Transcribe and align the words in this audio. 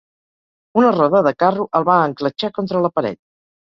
Una 0.81 0.93
roda 0.95 1.23
de 1.29 1.35
carro 1.45 1.69
el 1.81 1.87
va 1.93 2.01
encletxar 2.09 2.55
contra 2.61 2.87
la 2.89 2.97
paret. 2.99 3.25